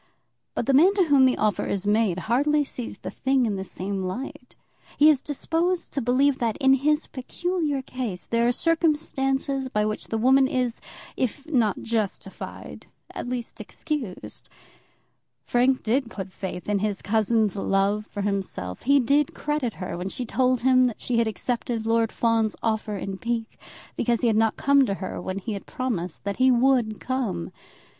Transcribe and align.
But 0.55 0.65
the 0.65 0.73
man 0.73 0.95
to 0.95 1.03
whom 1.03 1.27
the 1.27 1.37
offer 1.37 1.63
is 1.67 1.85
made 1.85 2.17
hardly 2.25 2.63
sees 2.63 2.97
the 2.97 3.11
thing 3.11 3.45
in 3.45 3.55
the 3.55 3.63
same 3.63 4.01
light. 4.03 4.55
He 4.97 5.09
is 5.09 5.21
disposed 5.21 5.91
to 5.91 6.01
believe 6.01 6.39
that, 6.39 6.57
in 6.57 6.73
his 6.73 7.05
peculiar 7.05 7.83
case, 7.83 8.25
there 8.25 8.47
are 8.47 8.51
circumstances 8.51 9.69
by 9.69 9.85
which 9.85 10.07
the 10.07 10.17
woman 10.17 10.47
is, 10.47 10.81
if 11.15 11.45
not 11.45 11.83
justified, 11.83 12.87
at 13.13 13.29
least 13.29 13.61
excused. 13.61 14.49
Frank 15.45 15.83
did 15.83 16.09
put 16.09 16.33
faith 16.33 16.67
in 16.67 16.79
his 16.79 17.03
cousin's 17.03 17.55
love 17.55 18.07
for 18.07 18.23
himself. 18.23 18.81
He 18.81 18.99
did 18.99 19.35
credit 19.35 19.75
her 19.75 19.95
when 19.99 20.09
she 20.09 20.25
told 20.25 20.61
him 20.61 20.87
that 20.87 20.99
she 20.99 21.19
had 21.19 21.27
accepted 21.27 21.85
Lord 21.85 22.11
Fawn's 22.11 22.55
offer 22.63 22.95
in 22.95 23.19
pique, 23.19 23.59
because 23.95 24.21
he 24.21 24.27
had 24.27 24.35
not 24.35 24.57
come 24.57 24.83
to 24.87 24.95
her 24.95 25.21
when 25.21 25.37
he 25.37 25.53
had 25.53 25.67
promised 25.67 26.23
that 26.23 26.37
he 26.37 26.49
would 26.49 26.99
come. 26.99 27.51